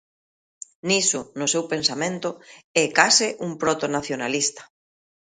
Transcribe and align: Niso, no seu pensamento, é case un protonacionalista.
Niso, 0.87 1.21
no 1.39 1.47
seu 1.53 1.63
pensamento, 1.73 2.29
é 2.83 2.85
case 2.97 3.27
un 3.45 3.51
protonacionalista. 3.63 4.61